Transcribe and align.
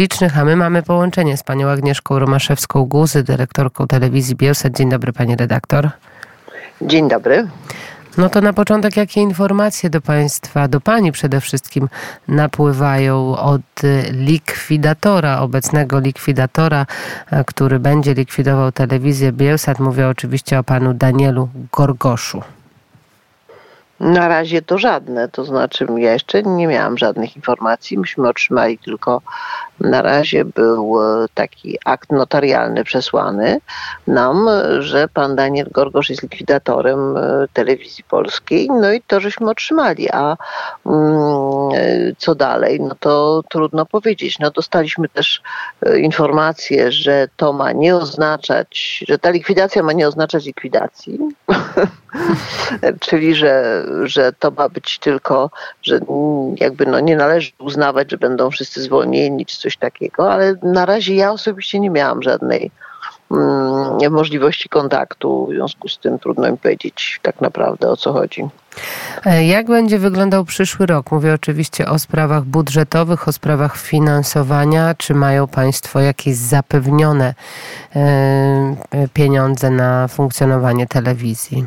licznych, 0.00 0.38
a 0.38 0.44
my 0.44 0.56
mamy 0.56 0.82
połączenie 0.82 1.36
z 1.36 1.42
panią 1.42 1.68
Agnieszką 1.68 2.18
Romaszewską-Guzy, 2.18 3.22
dyrektorką 3.22 3.86
telewizji 3.86 4.36
Bielsat. 4.36 4.72
Dzień 4.72 4.90
dobry 4.90 5.12
pani 5.12 5.36
redaktor. 5.36 5.90
Dzień 6.82 7.08
dobry. 7.08 7.48
No 8.18 8.28
to 8.28 8.40
na 8.40 8.52
początek, 8.52 8.96
jakie 8.96 9.20
informacje 9.20 9.90
do 9.90 10.00
Państwa, 10.00 10.68
do 10.68 10.80
Pani 10.80 11.12
przede 11.12 11.40
wszystkim 11.40 11.88
napływają 12.28 13.36
od 13.36 13.60
likwidatora, 14.12 15.40
obecnego 15.40 15.98
likwidatora, 15.98 16.86
który 17.46 17.78
będzie 17.78 18.14
likwidował 18.14 18.72
telewizję 18.72 19.32
Bielsat? 19.32 19.78
Mówię 19.78 20.08
oczywiście 20.08 20.58
o 20.58 20.64
Panu 20.64 20.94
Danielu 20.94 21.48
Gorgoszu. 21.72 22.42
Na 24.00 24.28
razie 24.28 24.62
to 24.62 24.78
żadne, 24.78 25.28
to 25.28 25.44
znaczy 25.44 25.86
ja 25.96 26.12
jeszcze 26.12 26.42
nie 26.42 26.66
miałam 26.66 26.98
żadnych 26.98 27.36
informacji. 27.36 27.98
Myśmy 27.98 28.28
otrzymali 28.28 28.78
tylko 28.78 29.22
na 29.80 30.02
razie 30.02 30.44
był 30.44 31.02
e, 31.02 31.26
taki 31.34 31.78
akt 31.84 32.12
notarialny 32.12 32.84
przesłany 32.84 33.60
nam, 34.06 34.48
że 34.78 35.08
pan 35.08 35.36
Daniel 35.36 35.68
Gorgosz 35.70 36.10
jest 36.10 36.22
likwidatorem 36.22 37.16
e, 37.16 37.46
telewizji 37.52 38.04
polskiej. 38.04 38.68
No 38.80 38.92
i 38.92 39.02
to 39.02 39.20
żeśmy 39.20 39.50
otrzymali. 39.50 40.10
A 40.10 40.36
mm, 40.86 41.70
e, 41.74 42.12
co 42.18 42.34
dalej? 42.34 42.80
No 42.80 42.94
to 43.00 43.42
trudno 43.50 43.86
powiedzieć. 43.86 44.38
No 44.38 44.50
dostaliśmy 44.50 45.08
też 45.08 45.42
informację, 45.96 46.92
że 46.92 47.28
to 47.36 47.52
ma 47.52 47.72
nie 47.72 47.96
oznaczać, 47.96 49.04
że 49.08 49.18
ta 49.18 49.30
likwidacja 49.30 49.82
ma 49.82 49.92
nie 49.92 50.08
oznaczać 50.08 50.44
likwidacji. 50.44 51.18
Czyli, 53.00 53.34
że, 53.34 53.84
że 54.04 54.32
to 54.32 54.50
ma 54.50 54.68
być 54.68 54.98
tylko, 54.98 55.50
że 55.82 56.00
jakby 56.56 56.86
no 56.86 57.00
nie 57.00 57.16
należy 57.16 57.52
uznawać, 57.58 58.10
że 58.10 58.18
będą 58.18 58.50
wszyscy 58.50 58.82
zwolnieni 58.82 59.46
czy 59.46 59.58
coś 59.58 59.69
takiego, 59.76 60.32
ale 60.32 60.54
na 60.62 60.86
razie 60.86 61.14
ja 61.14 61.32
osobiście 61.32 61.80
nie 61.80 61.90
miałam 61.90 62.22
żadnej 62.22 62.70
mm, 63.30 64.12
możliwości 64.12 64.68
kontaktu, 64.68 65.46
w 65.46 65.54
związku 65.54 65.88
z 65.88 65.98
tym 65.98 66.18
trudno 66.18 66.50
mi 66.50 66.58
powiedzieć 66.58 67.20
tak 67.22 67.40
naprawdę 67.40 67.88
o 67.88 67.96
co 67.96 68.12
chodzi. 68.12 68.48
E, 69.26 69.46
jak 69.46 69.66
będzie 69.66 69.98
wyglądał 69.98 70.44
przyszły 70.44 70.86
rok? 70.86 71.12
Mówię 71.12 71.34
oczywiście 71.34 71.88
o 71.88 71.98
sprawach 71.98 72.44
budżetowych, 72.44 73.28
o 73.28 73.32
sprawach 73.32 73.76
finansowania. 73.76 74.94
Czy 74.94 75.14
mają 75.14 75.46
Państwo 75.46 76.00
jakieś 76.00 76.36
zapewnione 76.36 77.34
e, 77.96 79.08
pieniądze 79.14 79.70
na 79.70 80.08
funkcjonowanie 80.08 80.86
telewizji? 80.86 81.66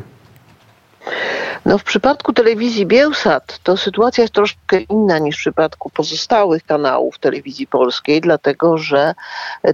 No 1.64 1.78
w 1.78 1.84
przypadku 1.84 2.32
telewizji 2.32 2.86
Bielsat 2.86 3.58
to 3.62 3.76
sytuacja 3.76 4.22
jest 4.22 4.34
troszkę 4.34 4.80
inna 4.80 5.18
niż 5.18 5.36
w 5.36 5.38
przypadku 5.38 5.90
pozostałych 5.90 6.64
kanałów 6.64 7.18
telewizji 7.18 7.66
polskiej, 7.66 8.20
dlatego 8.20 8.78
że 8.78 9.14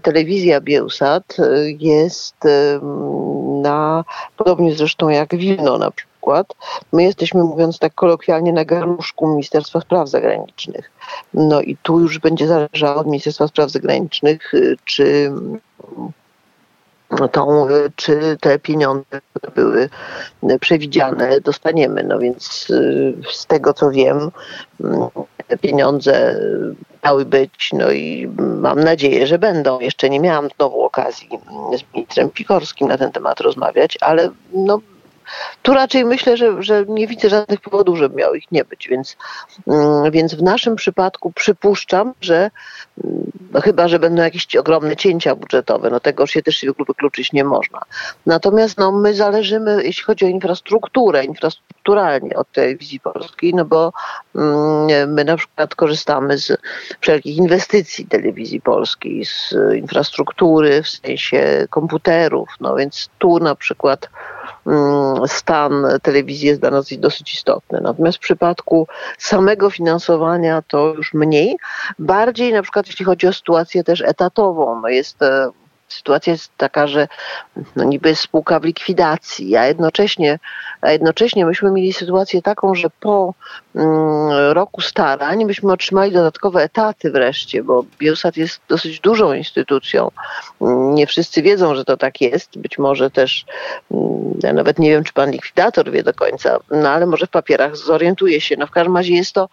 telewizja 0.03 0.61
Bielsat 0.61 1.37
jest 1.79 2.37
na, 3.63 4.05
podobnie 4.37 4.75
zresztą 4.75 5.09
jak 5.09 5.37
Wilno 5.37 5.79
na 5.79 5.91
przykład, 5.91 6.55
my 6.93 7.03
jesteśmy, 7.03 7.45
mówiąc 7.45 7.79
tak 7.79 7.95
kolokwialnie, 7.95 8.53
na 8.53 8.65
garnuszku 8.65 9.29
Ministerstwa 9.29 9.81
Spraw 9.81 10.09
Zagranicznych. 10.09 10.91
No 11.35 11.61
i 11.61 11.77
tu 11.77 12.01
już 12.01 12.19
będzie 12.19 12.47
zależało 12.47 13.01
od 13.01 13.07
Ministerstwa 13.07 13.49
Spraw 13.49 13.71
Zagranicznych, 13.71 14.53
czy 14.85 15.33
tą, 17.33 17.67
czy 17.97 18.37
te 18.41 18.59
pieniądze, 18.59 19.21
były 19.55 19.89
przewidziane, 20.61 21.41
dostaniemy. 21.41 22.03
No 22.03 22.19
więc 22.19 22.71
y, 22.71 23.15
z 23.33 23.47
tego 23.47 23.75
co 23.75 23.91
wiem, 23.91 24.31
te 25.49 25.59
pieniądze 25.59 26.41
miały 27.05 27.25
być, 27.25 27.71
no 27.73 27.91
i 27.91 28.31
mam 28.37 28.85
nadzieję, 28.85 29.27
że 29.27 29.39
będą. 29.39 29.81
Jeszcze 29.81 30.11
nie 30.11 30.21
miałam 30.21 30.49
znowu 30.57 30.83
okazji 30.83 31.29
z 31.79 31.95
ministrem 31.95 32.31
Pikorskim 32.31 32.89
na 32.89 32.99
ten 32.99 33.13
temat 33.13 33.41
rozmawiać, 33.41 33.99
ale 34.01 34.31
no, 34.53 34.81
tu 35.63 35.75
raczej 35.75 36.05
myślę, 36.05 36.37
że, 36.37 36.63
że 36.63 36.85
nie 36.89 37.07
widzę 37.07 37.29
żadnych 37.29 37.61
powodów, 37.61 37.99
żeby 37.99 38.17
miało 38.17 38.35
ich 38.35 38.53
nie 38.53 38.65
być, 38.65 38.89
więc, 38.89 39.17
mm, 39.67 40.11
więc 40.11 40.35
w 40.35 40.43
naszym 40.43 40.77
przypadku 40.77 41.33
przypuszczam, 41.33 42.13
że 42.21 42.51
no 43.53 43.61
chyba, 43.61 43.89
że 43.89 43.99
będą 43.99 44.23
jakieś 44.23 44.57
ogromne 44.57 44.97
cięcia 44.97 45.35
budżetowe, 45.35 45.91
no 45.91 46.01
tego 46.01 46.27
się 46.27 46.43
też 46.43 46.65
wykluczyć 46.89 47.33
nie 47.33 47.45
można. 47.45 47.81
Natomiast 48.27 48.79
no, 48.79 48.93
my 48.93 49.15
zależymy, 49.15 49.85
jeśli 49.85 50.05
chodzi 50.05 50.25
o 50.25 50.29
infrastrukturę, 50.29 51.25
infrastrukturalnie 51.25 52.37
od 52.37 52.53
telewizji 52.53 53.01
polskiej, 53.01 53.55
no 53.55 53.65
bo 53.65 53.93
mm, 54.35 55.15
my 55.15 55.25
na 55.25 55.37
przykład 55.37 55.75
korzystamy 55.75 56.39
z 56.39 56.61
wszelkich 57.01 57.37
inwestycji 57.37 58.07
telewizji 58.07 58.61
polskiej, 58.61 59.25
z 59.25 59.55
infrastruktury 59.75 60.83
w 60.83 60.89
sensie 60.89 61.67
komputerów, 61.71 62.49
no 62.61 62.77
więc 62.77 63.09
tu 63.19 63.39
na 63.39 63.55
przykład 63.55 64.09
stan 65.27 65.87
telewizji 66.03 66.49
jest 66.49 66.61
dla 66.61 66.71
nas 66.71 66.89
dosyć 66.99 67.35
istotny. 67.35 67.81
Natomiast 67.81 68.19
w 68.19 68.21
przypadku 68.21 68.87
samego 69.19 69.71
finansowania 69.71 70.63
to 70.63 70.95
już 70.95 71.15
mniej. 71.15 71.57
Bardziej 71.99 72.53
na 72.53 72.63
przykład 72.63 72.87
jeśli 72.87 73.05
chodzi 73.05 73.27
o 73.27 73.33
sytuację 73.33 73.85
też 73.85 74.01
etatową, 74.01 74.81
no 74.81 74.89
jest 74.89 75.23
e, 75.23 75.51
sytuacja 75.93 76.33
jest 76.33 76.51
taka, 76.57 76.87
że 76.87 77.09
no 77.77 77.85
niby 77.85 78.09
jest 78.09 78.23
spółka 78.23 78.61
w 78.61 78.65
likwidacji, 78.65 79.57
a 79.57 79.67
jednocześnie, 79.67 80.39
a 80.81 80.91
jednocześnie 80.91 81.47
myśmy 81.47 81.71
mieli 81.71 81.93
sytuację 81.93 82.43
taką, 82.43 82.75
że 82.75 82.89
po 83.01 83.35
mm, 83.75 84.31
roku 84.53 84.81
starań 84.81 85.45
myśmy 85.45 85.73
otrzymali 85.73 86.13
dodatkowe 86.13 86.63
etaty 86.63 87.11
wreszcie, 87.11 87.63
bo 87.63 87.85
Biosat 87.99 88.37
jest 88.37 88.61
dosyć 88.69 89.01
dużą 89.01 89.33
instytucją. 89.33 90.11
Nie 90.95 91.07
wszyscy 91.07 91.43
wiedzą, 91.43 91.75
że 91.75 91.85
to 91.85 91.97
tak 91.97 92.21
jest. 92.21 92.59
Być 92.59 92.79
może 92.79 93.11
też, 93.11 93.45
mm, 93.91 94.39
ja 94.43 94.53
nawet 94.53 94.79
nie 94.79 94.91
wiem, 94.91 95.05
czy 95.05 95.13
pan 95.13 95.31
likwidator 95.31 95.91
wie 95.91 96.03
do 96.03 96.15
końca, 96.15 96.59
no 96.71 96.89
ale 96.89 97.07
może 97.07 97.27
w 97.27 97.31
papierach 97.31 97.77
zorientuje 97.77 98.41
się. 98.41 98.57
No 98.57 98.67
w 98.67 98.71
każdym 98.71 98.97
razie 98.97 99.15
jest 99.15 99.33
to, 99.33 99.49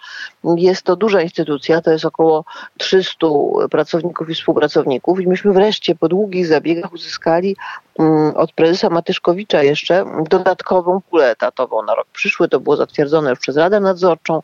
jest 0.58 0.84
to 0.84 0.96
duża 0.96 1.22
instytucja, 1.22 1.81
to 1.81 1.92
jest 1.92 2.06
około 2.06 2.46
300 2.78 3.28
pracowników 3.72 4.30
i 4.30 4.36
współpracowników 4.36 5.22
i 5.22 5.28
myśmy 5.28 5.54
wreszcie 5.54 5.96
po 5.96 6.08
długim 6.08 6.26
długich 6.27 6.47
zabiegach 6.47 6.93
uzyskali 6.93 7.55
mm, 7.99 8.35
od 8.35 8.51
prezesa 8.51 8.89
Matyszkowicza 8.89 9.63
jeszcze 9.63 10.05
dodatkową 10.29 11.01
kulę 11.09 11.31
etatową 11.31 11.83
na 11.83 11.95
rok 11.95 12.07
przyszły. 12.13 12.49
To 12.49 12.59
było 12.59 12.75
zatwierdzone 12.75 13.29
już 13.29 13.39
przez 13.39 13.57
Radę 13.57 13.79
Nadzorczą. 13.79 14.41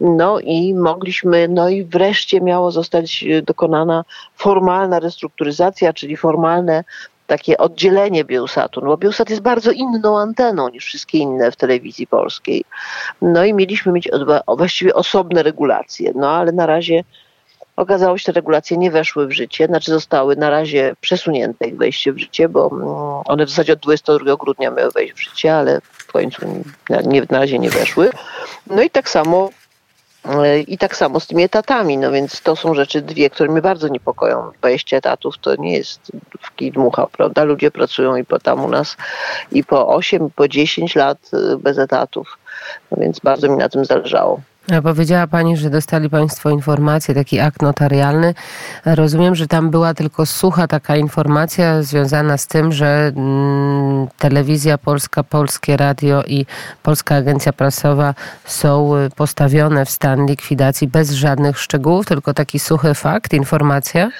No 0.00 0.40
i 0.40 0.74
mogliśmy, 0.74 1.48
no 1.48 1.68
i 1.68 1.84
wreszcie 1.84 2.40
miało 2.40 2.70
zostać 2.70 3.22
y, 3.22 3.42
dokonana 3.42 4.04
formalna 4.36 5.00
restrukturyzacja, 5.00 5.92
czyli 5.92 6.16
formalne 6.16 6.84
takie 7.26 7.58
oddzielenie 7.58 8.24
Bielsatu, 8.24 8.80
no 8.80 8.96
bo 8.96 9.06
jest 9.28 9.40
bardzo 9.40 9.70
inną 9.70 10.18
anteną 10.18 10.68
niż 10.68 10.84
wszystkie 10.84 11.18
inne 11.18 11.52
w 11.52 11.56
telewizji 11.56 12.06
polskiej. 12.06 12.64
No 13.22 13.44
i 13.44 13.54
mieliśmy 13.54 13.92
mieć 13.92 14.08
właściwie 14.48 14.94
osobne 14.94 15.42
regulacje, 15.42 16.12
no 16.14 16.30
ale 16.30 16.52
na 16.52 16.66
razie 16.66 17.04
Okazało 17.76 18.18
się, 18.18 18.24
że 18.26 18.32
regulacje 18.32 18.76
nie 18.76 18.90
weszły 18.90 19.26
w 19.26 19.32
życie, 19.32 19.66
znaczy 19.66 19.90
zostały 19.90 20.36
na 20.36 20.50
razie 20.50 20.94
przesunięte 21.00 21.66
ich 21.66 21.76
wejście 21.76 22.12
w 22.12 22.18
życie, 22.18 22.48
bo 22.48 22.70
mm, 22.72 22.84
one 23.24 23.46
w 23.46 23.50
zasadzie 23.50 23.72
od 23.72 23.78
22 23.78 24.36
grudnia 24.36 24.70
miały 24.70 24.90
wejść 24.90 25.14
w 25.14 25.22
życie, 25.22 25.54
ale 25.56 25.80
w 25.80 26.06
końcu 26.06 26.64
nie, 27.06 27.22
na 27.30 27.38
razie 27.38 27.58
nie 27.58 27.70
weszły. 27.70 28.10
No 28.66 28.82
i 28.82 28.90
tak 28.90 29.08
samo 29.08 29.50
e, 30.24 30.60
i 30.60 30.78
tak 30.78 30.96
samo 30.96 31.20
z 31.20 31.26
tymi 31.26 31.42
etatami, 31.42 31.98
no 31.98 32.12
więc 32.12 32.40
to 32.40 32.56
są 32.56 32.74
rzeczy 32.74 33.02
dwie, 33.02 33.30
które 33.30 33.52
mnie 33.52 33.62
bardzo 33.62 33.88
niepokoją. 33.88 34.50
20 34.58 34.96
etatów 34.96 35.38
to 35.38 35.56
nie 35.56 35.76
jest 35.76 36.00
w 36.40 36.54
kij 36.54 36.72
dmucha, 36.72 37.06
prawda? 37.06 37.44
Ludzie 37.44 37.70
pracują 37.70 38.16
i 38.16 38.24
po 38.24 38.38
tam 38.38 38.64
u 38.64 38.68
nas 38.68 38.96
i 39.52 39.64
po 39.64 39.88
8, 39.88 40.26
i 40.26 40.30
po 40.30 40.48
10 40.48 40.94
lat 40.94 41.18
e, 41.32 41.56
bez 41.56 41.78
etatów, 41.78 42.38
no 42.90 42.96
więc 43.00 43.20
bardzo 43.20 43.48
mi 43.48 43.56
na 43.56 43.68
tym 43.68 43.84
zależało. 43.84 44.40
Powiedziała 44.82 45.26
Pani, 45.26 45.56
że 45.56 45.70
dostali 45.70 46.10
Państwo 46.10 46.50
informację, 46.50 47.14
taki 47.14 47.40
akt 47.40 47.62
notarialny. 47.62 48.34
Rozumiem, 48.84 49.34
że 49.34 49.46
tam 49.46 49.70
była 49.70 49.94
tylko 49.94 50.26
sucha 50.26 50.66
taka 50.66 50.96
informacja 50.96 51.82
związana 51.82 52.38
z 52.38 52.46
tym, 52.46 52.72
że 52.72 53.12
mm, 53.16 54.08
telewizja 54.18 54.78
polska, 54.78 55.22
Polskie 55.22 55.76
Radio 55.76 56.22
i 56.26 56.46
Polska 56.82 57.14
Agencja 57.14 57.52
Prasowa 57.52 58.14
są 58.44 58.96
y, 58.96 59.10
postawione 59.16 59.86
w 59.86 59.90
stan 59.90 60.26
likwidacji 60.26 60.88
bez 60.88 61.10
żadnych 61.10 61.58
szczegółów, 61.58 62.06
tylko 62.06 62.34
taki 62.34 62.58
suchy 62.58 62.94
fakt, 62.94 63.32
informacja? 63.32 64.10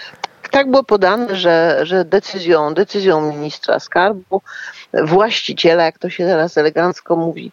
Tak 0.50 0.70
było 0.70 0.84
podane, 0.84 1.37
że, 1.37 1.81
że 1.82 2.05
decyzją, 2.05 2.75
decyzją 2.75 3.32
ministra 3.32 3.81
skarbu, 3.81 4.43
właściciela, 5.05 5.84
jak 5.84 5.99
to 5.99 6.11
się 6.11 6.25
teraz 6.25 6.58
elegancko 6.58 7.17
mówi. 7.17 7.50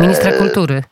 Ministra 0.00 0.32
kultury 0.32 0.82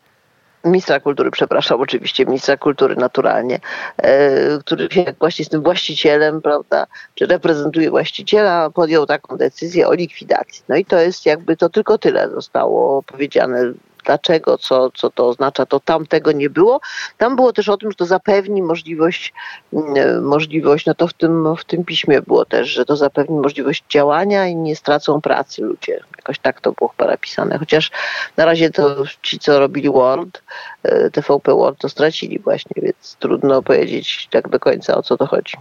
ministra 0.64 1.00
kultury, 1.00 1.30
przepraszam, 1.30 1.80
oczywiście 1.80 2.26
ministra 2.26 2.56
kultury 2.56 2.96
naturalnie, 2.96 3.60
e, 3.96 4.58
który 4.58 4.88
właśnie 5.18 5.44
z 5.44 5.48
tym 5.48 5.62
właścicielem, 5.62 6.42
prawda, 6.42 6.86
czy 7.14 7.26
reprezentuje 7.26 7.90
właściciela, 7.90 8.70
podjął 8.70 9.06
taką 9.06 9.36
decyzję 9.36 9.88
o 9.88 9.94
likwidacji. 9.94 10.64
No 10.68 10.76
i 10.76 10.84
to 10.84 11.00
jest 11.00 11.26
jakby 11.26 11.56
to 11.56 11.68
tylko 11.68 11.98
tyle 11.98 12.30
zostało 12.30 13.02
powiedziane 13.02 13.72
dlaczego, 14.04 14.58
co, 14.58 14.90
co 14.90 15.10
to 15.10 15.28
oznacza, 15.28 15.66
to 15.66 15.80
tam 15.80 16.06
tego 16.06 16.32
nie 16.32 16.50
było. 16.50 16.80
Tam 17.18 17.36
było 17.36 17.52
też 17.52 17.68
o 17.68 17.76
tym, 17.76 17.90
że 17.90 17.96
to 17.96 18.06
zapewni 18.06 18.62
możliwość, 18.62 19.32
mm, 19.72 20.24
możliwość, 20.24 20.86
no 20.86 20.94
to 20.94 21.06
w 21.06 21.12
tym, 21.12 21.56
w 21.56 21.64
tym 21.64 21.84
piśmie 21.84 22.22
było 22.22 22.44
też, 22.44 22.68
że 22.68 22.84
to 22.84 22.96
zapewni 22.96 23.36
możliwość 23.36 23.84
działania 23.88 24.46
i 24.46 24.56
nie 24.56 24.76
stracą 24.76 25.20
pracy 25.20 25.62
ludzie. 25.62 26.00
Jakoś 26.16 26.38
tak 26.38 26.60
to 26.60 26.72
było 26.72 26.88
chyba 26.88 27.10
napisane. 27.10 27.58
Chociaż 27.58 27.90
na 28.36 28.44
razie 28.44 28.70
to 28.70 29.04
ci, 29.22 29.38
co 29.38 29.58
robili 29.58 29.90
Word, 29.90 30.42
e, 30.82 31.10
TVP 31.10 31.54
Word, 31.54 31.78
to 31.78 31.88
stracili 31.88 32.38
właśnie, 32.38 32.82
więc 32.82 33.16
trudno 33.18 33.62
powiedzieć 33.62 34.28
tak 34.30 34.48
do 34.48 34.60
końca 34.60 34.96
o 34.96 35.02
co 35.02 35.16
to 35.16 35.26
chodzi. 35.26 35.56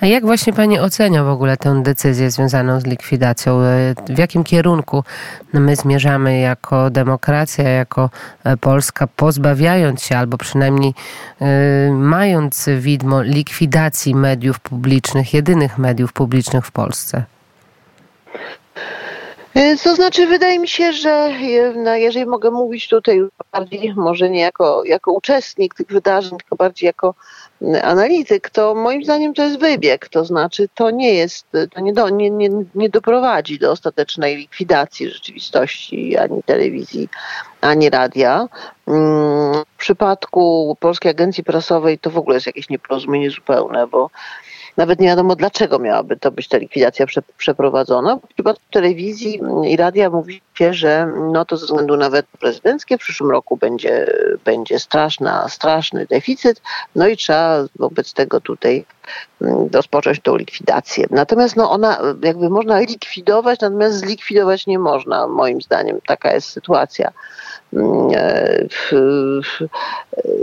A 0.00 0.06
jak 0.06 0.26
właśnie 0.26 0.52
Pani 0.52 0.80
ocenia 0.80 1.24
w 1.24 1.28
ogóle 1.28 1.56
tę 1.56 1.82
decyzję 1.82 2.30
związaną 2.30 2.80
z 2.80 2.86
likwidacją? 2.86 3.60
E, 3.60 3.94
w 4.08 4.18
jakim 4.18 4.44
kierunku 4.44 5.04
my 5.52 5.76
zmierzamy 5.76 6.38
jako 6.38 6.90
demokracja, 6.90 7.67
jako 7.68 8.10
e, 8.44 8.56
Polska, 8.56 9.06
pozbawiając 9.06 10.02
się 10.02 10.16
albo 10.16 10.38
przynajmniej 10.38 10.94
mając 11.92 12.68
widmo 12.78 13.22
likwidacji 13.22 14.14
mediów 14.14 14.60
publicznych, 14.60 15.34
jedynych 15.34 15.78
mediów 15.78 16.12
publicznych 16.12 16.66
w 16.66 16.70
Polsce? 16.70 17.24
E, 19.58 19.76
to 19.76 19.94
znaczy, 19.94 20.26
wydaje 20.26 20.58
mi 20.58 20.68
się, 20.68 20.92
że 20.92 21.30
no, 21.76 21.94
jeżeli 21.94 22.26
mogę 22.26 22.50
mówić 22.50 22.88
tutaj 22.88 23.20
bardziej, 23.52 23.94
może 23.96 24.30
nie 24.30 24.40
jako, 24.40 24.84
jako 24.84 25.12
uczestnik 25.12 25.74
tych 25.74 25.86
wydarzeń, 25.86 26.38
tylko 26.38 26.56
bardziej 26.56 26.86
jako 26.86 27.14
analityk, 27.82 28.50
to 28.50 28.74
moim 28.74 29.04
zdaniem 29.04 29.34
to 29.34 29.42
jest 29.42 29.58
wybieg. 29.58 30.08
To 30.08 30.24
znaczy, 30.24 30.68
to 30.74 30.90
nie 30.90 31.14
jest, 31.14 31.46
to 31.74 31.80
nie, 31.80 31.92
do, 31.92 32.08
nie, 32.08 32.30
nie, 32.30 32.50
nie 32.74 32.88
doprowadzi 32.88 33.58
do 33.58 33.70
ostatecznej 33.70 34.36
likwidacji 34.36 35.10
rzeczywistości 35.10 36.16
ani 36.16 36.42
telewizji, 36.42 37.08
ani 37.60 37.90
radia. 37.90 38.48
Mm, 38.86 39.64
w 39.74 39.78
przypadku 39.78 40.76
Polskiej 40.80 41.10
Agencji 41.10 41.44
Prasowej 41.44 41.98
to 41.98 42.10
w 42.10 42.18
ogóle 42.18 42.36
jest 42.36 42.46
jakieś 42.46 42.68
nieporozumienie 42.68 43.30
zupełne, 43.30 43.86
bo 43.86 44.10
nawet 44.76 45.00
nie 45.00 45.06
wiadomo, 45.06 45.36
dlaczego 45.36 45.78
miałaby 45.78 46.16
to 46.16 46.30
być 46.30 46.48
ta 46.48 46.58
likwidacja 46.58 47.06
prze, 47.06 47.22
przeprowadzona. 47.38 48.16
W 48.16 48.34
przypadku 48.34 48.64
telewizji 48.70 49.40
i 49.64 49.76
radia 49.76 50.10
mówi 50.10 50.40
się, 50.54 50.74
że 50.74 51.12
no 51.32 51.44
to 51.44 51.56
ze 51.56 51.66
względu 51.66 51.96
na 51.96 52.10
weto 52.10 52.38
prezydenckie 52.38 52.96
w 52.98 53.00
przyszłym 53.00 53.30
roku 53.30 53.56
będzie, 53.56 54.06
będzie 54.44 54.78
straszna, 54.78 55.48
straszny 55.48 56.06
deficyt, 56.06 56.62
no 56.94 57.08
i 57.08 57.16
trzeba 57.16 57.64
wobec 57.76 58.12
tego 58.12 58.40
tutaj 58.40 58.84
mm, 59.42 59.68
rozpocząć 59.72 60.20
tą 60.20 60.36
likwidację. 60.36 61.06
Natomiast 61.10 61.56
no 61.56 61.70
ona 61.70 61.98
jakby 62.22 62.50
można 62.50 62.80
likwidować, 62.80 63.60
natomiast 63.60 63.96
zlikwidować 63.96 64.66
nie 64.66 64.78
można, 64.78 65.26
moim 65.26 65.62
zdaniem. 65.62 65.98
Taka 66.06 66.34
jest 66.34 66.48
sytuacja. 66.48 67.12
Mm, 67.72 68.10
e, 68.14 68.68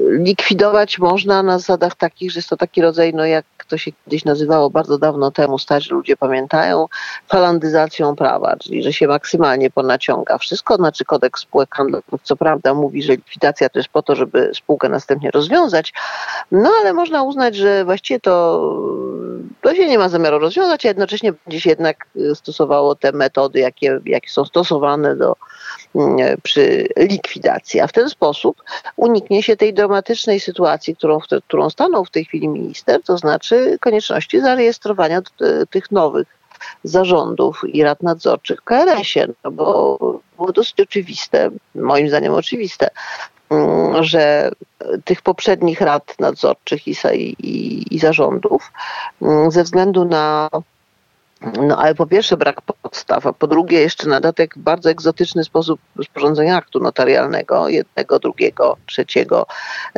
likwidować 0.10 1.00
można 1.00 1.44
na 1.44 1.60
zasadach 1.60 1.95
takich, 1.95 2.31
że 2.31 2.38
jest 2.38 2.50
to 2.50 2.57
taki 2.57 2.81
rodzaj, 2.81 3.13
no 3.13 3.25
jak 3.25 3.45
to 3.68 3.78
się 3.78 3.92
kiedyś 4.06 4.26
nazywało 4.26 4.70
bardzo 4.70 4.98
dawno 4.98 5.32
temu, 5.32 5.60
starzy 5.60 5.94
ludzie 5.94 6.18
pamiętają, 6.18 6.88
falandyzacją 7.28 8.16
prawa, 8.16 8.56
czyli 8.58 8.84
że 8.84 8.94
się 8.94 9.08
maksymalnie 9.08 9.70
ponaciąga 9.70 10.38
wszystko, 10.38 10.76
znaczy 10.76 11.06
kodeks 11.06 11.42
spółek 11.42 11.76
handlowych, 11.76 12.22
co 12.24 12.36
prawda 12.36 12.74
mówi, 12.74 13.04
że 13.04 13.14
likwidacja 13.14 13.70
to 13.70 13.80
jest 13.80 13.90
po 13.90 14.02
to, 14.02 14.16
żeby 14.16 14.52
spółkę 14.54 14.90
następnie 14.90 15.32
rozwiązać, 15.32 15.94
no 16.52 16.72
ale 16.82 16.94
można 16.94 17.24
uznać, 17.24 17.56
że 17.56 17.86
właściwie 17.86 18.20
to, 18.20 18.62
to 19.62 19.76
się 19.76 19.88
nie 19.88 19.98
ma 19.98 20.10
zamiaru 20.10 20.40
rozwiązać, 20.40 20.86
a 20.86 20.88
jednocześnie 20.88 21.34
będzie 21.46 21.62
się 21.62 21.70
jednak 21.70 22.08
stosowało 22.34 22.96
te 22.96 23.12
metody, 23.12 23.60
jakie, 23.60 24.00
jakie 24.06 24.30
są 24.30 24.46
stosowane 24.46 25.16
do, 25.16 25.36
mm, 25.96 26.38
przy 26.44 26.88
likwidacji. 26.98 27.80
A 27.80 27.88
w 27.88 27.92
ten 27.92 28.10
sposób 28.10 28.64
uniknie 28.96 29.44
się 29.44 29.58
tej 29.58 29.74
dramatycznej 29.74 30.40
sytuacji, 30.40 30.96
którą, 30.96 31.20
którą 31.48 31.70
stanął 31.70 32.06
w 32.06 32.12
tej 32.12 32.26
chwili 32.26 32.48
minister, 32.48 33.04
to 33.04 33.18
znaczy 33.18 33.78
konieczności 33.82 34.42
zarejestrowania 34.42 35.22
tych 35.70 35.92
nowych 35.92 36.28
zarządów 36.84 37.62
i 37.68 37.84
rad 37.84 38.04
nadzorczych 38.04 38.60
w 38.60 38.64
KRS-ie, 38.64 39.28
no 39.44 39.52
bo 39.52 39.98
było 40.36 40.52
dosyć 40.52 40.80
oczywiste, 40.80 41.50
moim 41.76 42.10
zdaniem 42.10 42.34
oczywiste, 42.34 42.90
że 44.02 44.52
tych 45.06 45.22
poprzednich 45.22 45.82
rad 45.82 46.20
nadzorczych 46.20 46.88
i, 46.88 46.96
i, 47.40 47.96
i 47.96 48.00
zarządów 48.00 48.72
mm, 49.22 49.52
ze 49.52 49.64
względu 49.64 50.06
na 50.06 50.50
no 51.62 51.78
ale 51.78 51.96
po 51.96 52.08
pierwsze 52.08 52.38
brak 52.38 52.62
podstaw, 52.62 53.26
a 53.26 53.34
po 53.34 53.48
drugie 53.48 53.82
jeszcze 53.82 54.08
na 54.08 54.16
dodatek 54.16 54.54
bardzo 54.58 54.90
egzotyczny 54.90 55.44
sposób 55.44 55.80
sporządzenia 56.04 56.58
aktu 56.58 56.80
notarialnego, 56.80 57.70
jednego, 57.70 58.20
drugiego, 58.20 58.78
trzeciego, 58.86 59.46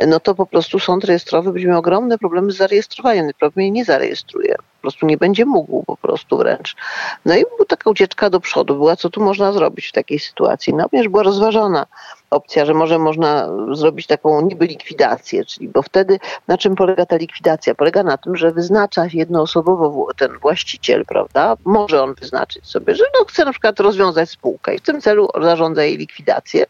no 0.06 0.20
to 0.20 0.34
po 0.34 0.46
prostu 0.46 0.78
sąd 0.78 1.04
rejestrowy 1.04 1.52
będzie 1.52 1.68
miał 1.68 1.78
ogromne 1.78 2.18
problemy 2.18 2.52
z 2.52 2.56
zarejestrowaniem, 2.56 3.26
prawdopodobnie 3.26 3.70
nie 3.70 3.84
zarejestruje, 3.84 4.54
po 4.78 4.82
prostu 4.82 5.06
nie 5.06 5.16
będzie 5.16 5.44
mógł 5.44 5.84
po 5.84 5.96
prostu 5.96 6.36
wręcz. 6.36 6.76
No 7.24 7.34
i 7.34 7.44
była 7.44 7.64
taka 7.68 7.90
ucieczka 7.90 8.30
do 8.30 8.40
przodu, 8.40 8.74
była 8.74 8.96
co 8.96 9.10
tu 9.10 9.24
można 9.24 9.52
zrobić 9.52 9.86
w 9.86 9.92
takiej 9.92 10.18
sytuacji. 10.18 10.74
No 10.74 10.82
również 10.82 11.08
była 11.08 11.22
rozważana 11.22 11.86
opcja, 12.30 12.64
że 12.64 12.74
może 12.74 12.98
można 12.98 13.48
zrobić 13.72 14.06
taką 14.06 14.40
niby 14.40 14.66
likwidację, 14.66 15.44
czyli 15.44 15.68
bo 15.68 15.82
wtedy 15.82 16.18
na 16.48 16.58
czym 16.58 16.74
polega 16.74 17.06
ta 17.06 17.16
likwidacja? 17.16 17.74
Polega 17.74 18.02
na 18.02 18.16
tym, 18.16 18.36
że 18.36 18.52
wyznacza 18.52 19.06
jednoosobowo 19.12 20.08
ten 20.16 20.38
właściciel, 20.38 21.04
prawda? 21.06 21.56
Może 21.64 22.02
on 22.02 22.14
wyznaczyć 22.14 22.66
sobie, 22.66 22.94
że 22.94 23.04
no 23.18 23.24
chce 23.24 23.44
na 23.44 23.52
przykład 23.52 23.80
rozwiązać 23.80 24.30
spółkę 24.30 24.74
i 24.74 24.78
w 24.78 24.82
tym 24.82 25.00
celu 25.00 25.28
zarządza 25.42 25.84
jej 25.84 25.96
likwidację. 25.96 26.66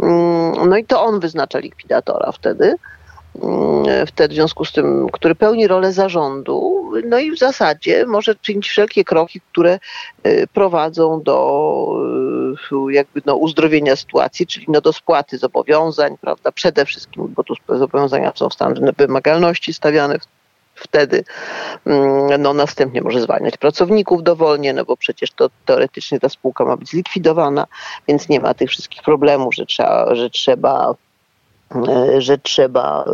Mm, 0.00 0.68
no 0.68 0.76
i 0.76 0.84
to 0.84 1.02
on 1.02 1.20
wyznacza 1.20 1.58
likwidatora 1.58 2.32
wtedy. 2.32 2.74
Mm, 3.42 4.06
wtedy 4.06 4.32
w 4.32 4.36
związku 4.36 4.64
z 4.64 4.72
tym, 4.72 5.06
który 5.12 5.34
pełni 5.34 5.66
rolę 5.66 5.92
zarządu, 5.92 6.90
no 7.04 7.18
i 7.18 7.30
w 7.30 7.38
zasadzie 7.38 8.06
może 8.06 8.34
czynić 8.34 8.68
wszelkie 8.68 9.04
kroki, 9.04 9.40
które 9.40 9.78
y, 10.26 10.46
prowadzą 10.52 11.22
do 11.22 11.88
y, 12.88 12.92
jakby 12.92 13.22
no, 13.26 13.36
uzdrowienia 13.36 13.96
sytuacji, 13.96 14.46
czyli 14.46 14.66
no, 14.68 14.80
do 14.80 14.92
spłaty 14.92 15.38
zobowiązań, 15.38 16.16
prawda, 16.20 16.52
przede 16.52 16.84
wszystkim, 16.84 17.34
bo 17.36 17.44
tu 17.44 17.54
zobowiązania 17.68 18.32
są 18.34 18.48
w 18.48 18.54
stanie 18.54 18.92
wymagalności 18.98 19.74
stawiane 19.74 20.18
wtedy 20.74 21.24
mm, 21.86 22.42
no, 22.42 22.54
następnie 22.54 23.02
może 23.02 23.20
zwalniać 23.20 23.56
pracowników 23.56 24.22
dowolnie, 24.22 24.72
no 24.72 24.84
bo 24.84 24.96
przecież 24.96 25.30
to 25.30 25.50
teoretycznie 25.64 26.20
ta 26.20 26.28
spółka 26.28 26.64
ma 26.64 26.76
być 26.76 26.90
zlikwidowana, 26.90 27.66
więc 28.08 28.28
nie 28.28 28.40
ma 28.40 28.54
tych 28.54 28.70
wszystkich 28.70 29.02
problemów, 29.02 29.54
że 29.54 29.66
trzeba, 29.66 30.14
że 30.14 30.30
trzeba 30.30 30.94
E, 31.07 31.07
że 32.18 32.38
trzeba 32.38 33.04
e, 33.04 33.10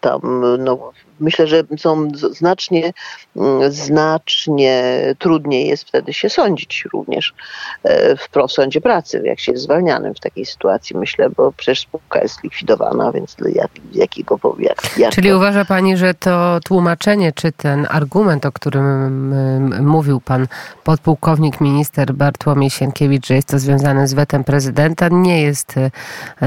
tam, 0.00 0.20
no, 0.58 0.92
myślę, 1.20 1.46
że 1.46 1.62
są 1.76 2.08
znacznie, 2.14 2.92
mm, 3.36 3.72
znacznie 3.72 4.82
trudniej 5.18 5.68
jest 5.68 5.84
wtedy 5.84 6.12
się 6.12 6.30
sądzić 6.30 6.84
również 6.92 7.34
e, 7.82 8.16
w 8.16 8.28
sądzie 8.48 8.80
pracy, 8.80 9.22
jak 9.24 9.40
się 9.40 9.52
jest 9.52 9.64
zwalnianym 9.64 10.14
w 10.14 10.20
takiej 10.20 10.46
sytuacji, 10.46 10.96
myślę, 10.96 11.30
bo 11.30 11.52
przecież 11.52 11.80
spółka 11.80 12.20
jest 12.22 12.42
likwidowana, 12.44 13.12
więc 13.12 13.36
jak, 13.54 13.70
jakiego 13.92 14.38
jak, 14.58 14.98
jak 14.98 15.12
Czyli 15.12 15.30
to... 15.30 15.36
uważa 15.36 15.64
pani, 15.64 15.96
że 15.96 16.14
to 16.14 16.60
tłumaczenie, 16.64 17.32
czy 17.32 17.52
ten 17.52 17.86
argument, 17.90 18.46
o 18.46 18.52
którym 18.52 19.34
mówił 19.80 20.20
pan 20.20 20.46
podpułkownik 20.84 21.60
minister 21.60 22.14
Bartłomiej 22.14 22.70
Sienkiewicz, 22.70 23.26
że 23.26 23.34
jest 23.34 23.48
to 23.48 23.58
związane 23.58 24.08
z 24.08 24.14
wetem 24.14 24.44
prezydenta, 24.44 25.08
nie 25.10 25.42
jest 25.42 25.74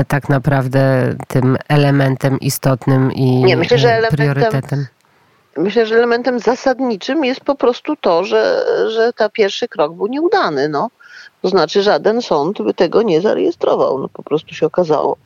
tak 0.08 0.30
naprawdę 0.30 1.15
tym 1.28 1.58
elementem 1.68 2.40
istotnym 2.40 3.12
i 3.12 3.44
nie, 3.44 3.58
myślę, 3.58 3.78
że 3.78 3.94
elementem, 3.94 4.34
priorytetem? 4.34 4.86
Myślę, 5.58 5.86
że 5.86 5.96
elementem 5.96 6.40
zasadniczym 6.40 7.26
jest 7.26 7.42
po 7.42 7.56
prostu 7.56 7.96
to, 7.96 8.24
że, 8.24 8.66
że 8.90 9.14
ta 9.14 9.30
pierwszy 9.30 9.68
krok 9.68 9.94
był 9.94 10.08
nieudany. 10.08 10.70
No. 10.70 10.90
To 11.42 11.50
znaczy 11.50 11.84
żaden 11.84 12.22
sąd 12.22 12.62
by 12.62 12.74
tego 12.74 13.02
nie 13.02 13.22
zarejestrował. 13.22 14.00
No, 14.00 14.10
po 14.10 14.24
prostu 14.24 14.54
się 14.54 14.66
okazało. 14.66 15.18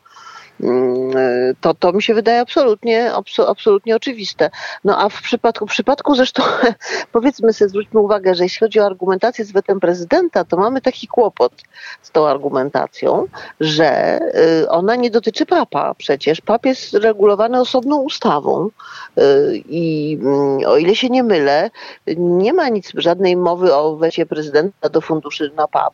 Mm, 0.63 1.55
to, 1.61 1.73
to 1.73 1.93
mi 1.93 2.03
się 2.03 2.13
wydaje 2.13 2.39
absolutnie, 2.39 3.11
absolutnie 3.47 3.95
oczywiste. 3.95 4.49
No 4.83 4.99
a 4.99 5.09
w 5.09 5.21
przypadku, 5.21 5.67
w 5.67 5.69
przypadku 5.69 6.15
zresztą, 6.15 6.43
powiedzmy 7.11 7.53
sobie, 7.53 7.69
zwróćmy 7.69 7.99
uwagę, 7.99 8.35
że 8.35 8.43
jeśli 8.43 8.59
chodzi 8.59 8.79
o 8.79 8.85
argumentację 8.85 9.45
z 9.45 9.51
wetem 9.51 9.79
prezydenta, 9.79 10.43
to 10.43 10.57
mamy 10.57 10.81
taki 10.81 11.07
kłopot 11.07 11.53
z 12.01 12.11
tą 12.11 12.27
argumentacją, 12.27 13.25
że 13.59 14.19
y, 14.61 14.69
ona 14.69 14.95
nie 14.95 15.11
dotyczy 15.11 15.45
papa 15.45 15.93
przecież. 15.97 16.41
Pap 16.41 16.65
jest 16.65 16.93
regulowany 16.93 17.59
osobną 17.59 18.01
ustawą 18.01 18.69
y, 19.17 19.21
i 19.69 20.17
mm, 20.21 20.59
o 20.67 20.77
ile 20.77 20.95
się 20.95 21.09
nie 21.09 21.23
mylę, 21.23 21.69
nie 22.17 22.53
ma 22.53 22.69
nic, 22.69 22.91
żadnej 22.95 23.35
mowy 23.37 23.75
o 23.75 23.95
wecie 23.95 24.25
prezydenta 24.25 24.89
do 24.89 25.01
funduszy 25.01 25.51
na 25.55 25.67
pap. 25.67 25.93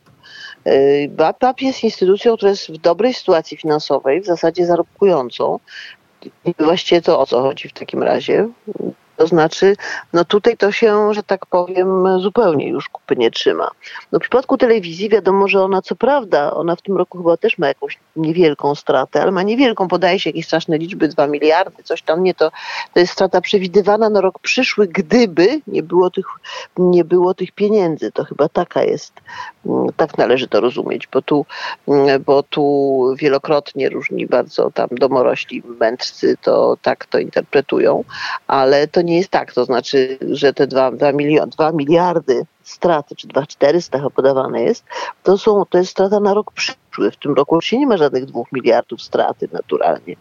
BAPAP 1.10 1.62
jest 1.62 1.84
instytucją, 1.84 2.38
która 2.38 2.50
jest 2.50 2.67
w 2.67 2.77
dobrej 2.77 3.13
sytuacji 3.13 3.57
finansowej, 3.57 4.22
w 4.22 4.25
zasadzie 4.25 4.65
zarobkującą. 4.65 5.60
Właściwie 6.60 7.01
to 7.01 7.19
o 7.19 7.25
co 7.25 7.41
chodzi 7.41 7.69
w 7.69 7.74
takim 7.74 8.03
razie? 8.03 8.48
To 9.17 9.27
znaczy, 9.27 9.75
no 10.13 10.25
tutaj 10.25 10.57
to 10.57 10.72
się, 10.72 11.13
że 11.13 11.24
tak 11.24 11.45
powiem, 11.45 12.19
zupełnie 12.19 12.69
już 12.69 12.89
kupy 12.89 13.15
nie 13.15 13.31
trzyma. 13.31 13.72
No 14.12 14.19
w 14.19 14.22
przypadku 14.22 14.57
telewizji 14.57 15.10
wiadomo, 15.10 15.48
że 15.48 15.63
ona 15.63 15.81
co 15.81 15.95
prawda, 15.95 16.53
ona 16.53 16.75
w 16.75 16.81
tym 16.81 16.98
roku 16.98 17.17
chyba 17.17 17.38
też 17.38 17.57
ma 17.57 17.67
jakąś 17.67 18.00
niewielką 18.15 18.75
stratę, 18.75 19.22
ale 19.22 19.31
ma 19.31 19.43
niewielką, 19.43 19.88
podaje 19.88 20.19
się 20.19 20.29
jakieś 20.29 20.45
straszne 20.45 20.77
liczby, 20.77 21.07
2 21.07 21.27
miliardy, 21.27 21.84
coś 21.84 22.01
tam 22.01 22.24
nie, 22.24 22.34
to, 22.34 22.51
to 22.93 23.00
jest 23.00 23.13
strata 23.13 23.41
przewidywana 23.41 24.10
na 24.10 24.22
rok 24.22 24.39
przyszły, 24.39 24.88
gdyby 24.88 25.62
nie 25.67 25.84
było 25.84 26.10
tych, 26.10 26.25
nie 26.77 27.05
było 27.05 27.34
tych 27.34 27.51
pieniędzy. 27.51 28.12
To 28.12 28.24
chyba 28.24 28.50
taka 28.50 28.84
jest, 28.84 29.13
mm, 29.65 29.88
tak 29.98 30.17
należy 30.17 30.48
to 30.48 30.62
rozumieć, 30.62 31.07
bo 31.07 31.22
tu, 31.22 31.45
mm, 31.88 32.24
bo 32.24 32.43
tu 32.43 32.65
wielokrotnie 33.17 33.89
różni 33.89 34.27
bardzo 34.27 34.72
tam 34.72 34.88
domorośli 34.91 35.63
mędrcy 35.79 36.38
to 36.41 36.77
tak 36.81 37.05
to 37.05 37.19
interpretują, 37.19 38.03
ale 38.48 38.88
to 38.88 39.01
nie 39.06 39.18
jest 39.18 39.30
tak. 39.30 39.54
To 39.54 39.66
znaczy, 39.66 40.18
że 40.32 40.54
te 40.54 40.68
2, 40.68 40.92
2, 40.92 41.12
milion, 41.12 41.50
2 41.50 41.72
miliardy 41.72 42.46
straty, 42.64 43.16
czy 43.16 43.28
2,400 43.28 43.98
chyba 43.98 44.10
podawane 44.10 44.64
jest, 44.64 44.84
to, 45.24 45.38
są, 45.38 45.66
to 45.70 45.78
jest 45.78 45.92
strata 45.92 46.20
na 46.20 46.34
rok 46.34 46.52
przyszły. 46.52 47.12
W 47.12 47.18
tym 47.18 47.34
roku 47.34 47.62
się 47.62 47.78
nie 47.78 47.88
ma 47.88 47.98
żadnych 47.98 48.26
2 48.26 48.42
miliardów 48.52 49.02
straty 49.02 49.50
naturalnie. 49.52 50.16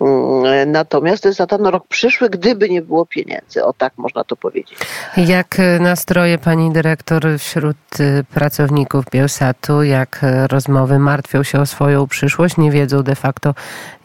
Mm, 0.00 0.72
natomiast 0.72 1.22
to 1.22 1.28
jest 1.28 1.36
strata 1.36 1.58
na 1.58 1.70
rok 1.70 1.88
przyszły, 1.88 2.30
gdyby 2.30 2.68
nie 2.68 2.82
było 2.82 3.06
pieniędzy. 3.06 3.64
O 3.64 3.72
tak 3.72 3.92
można 3.96 4.24
to 4.24 4.36
powiedzieć. 4.36 4.78
Jak 5.16 5.56
nastroje 5.80 6.38
pani 6.38 6.72
dyrektor 6.72 7.22
wśród 7.38 7.76
y, 8.00 8.24
pracowników 8.34 9.04
Bielsatu, 9.10 9.82
jak 9.82 10.20
rozmowy 10.50 10.98
martwią 10.98 11.42
się 11.42 11.60
o 11.60 11.66
swoją 11.66 12.06
przyszłość, 12.06 12.56
nie 12.56 12.70
wiedzą 12.70 13.02
de 13.02 13.14
facto, 13.14 13.54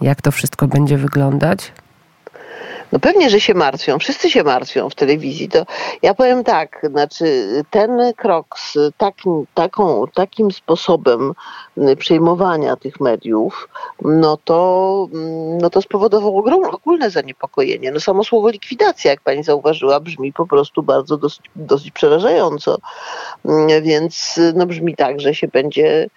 jak 0.02 0.22
to 0.22 0.32
wszystko 0.32 0.68
będzie 0.68 0.98
wyglądać? 0.98 1.72
No 2.92 3.00
pewnie, 3.00 3.30
że 3.30 3.40
się 3.40 3.54
martwią. 3.54 4.00
Wszyscy 4.00 4.30
się 4.30 4.44
martwią 4.44 4.90
w 4.90 4.96
telewizji. 4.96 5.50
To 5.50 5.66
ja 6.02 6.14
powiem 6.14 6.44
tak, 6.44 6.82
znaczy 6.90 7.48
ten 7.70 8.14
krok 8.18 8.60
z 8.60 8.78
takim, 8.98 9.46
taką, 9.54 10.04
takim 10.14 10.52
sposobem 10.52 11.34
przejmowania 11.98 12.76
tych 12.76 13.00
mediów, 13.00 13.70
no 14.02 14.38
to, 14.38 15.08
no 15.62 15.70
to 15.70 15.82
spowodowało 15.82 16.40
ogromne, 16.40 16.70
ogólne 16.70 17.10
zaniepokojenie. 17.10 17.92
No 17.92 18.00
samo 18.00 18.24
słowo 18.24 18.50
likwidacja, 18.50 19.12
jak 19.12 19.22
pani 19.22 19.44
zauważyła, 19.44 20.00
brzmi 20.00 20.34
po 20.34 20.48
prostu 20.48 20.84
bardzo 20.84 21.18
dosyć, 21.18 21.42
dosyć 21.56 21.92
przerażająco. 21.92 22.78
Więc 23.82 24.40
no 24.56 24.66
brzmi 24.66 24.96
tak, 24.96 25.20
że 25.20 25.36
się 25.36 25.48
będzie 25.48 26.10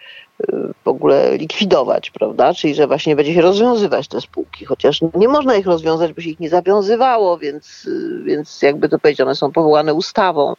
w 0.84 0.88
ogóle 0.88 1.36
likwidować, 1.36 2.10
prawda? 2.10 2.54
Czyli, 2.54 2.74
że 2.74 2.86
właśnie 2.86 3.16
będzie 3.16 3.34
się 3.34 3.40
rozwiązywać 3.40 4.08
te 4.08 4.20
spółki, 4.20 4.64
chociaż 4.64 5.00
nie 5.14 5.28
można 5.28 5.56
ich 5.56 5.66
rozwiązać, 5.66 6.12
bo 6.12 6.20
się 6.20 6.30
ich 6.30 6.40
nie 6.40 6.48
zawiązywało, 6.48 7.38
więc, 7.38 7.88
więc 8.24 8.62
jakby 8.62 8.88
to 8.88 8.98
powiedzieć, 8.98 9.20
one 9.20 9.34
są 9.34 9.52
powołane 9.52 9.94
ustawą 9.94 10.54